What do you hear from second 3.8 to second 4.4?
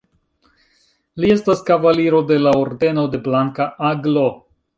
Aglo.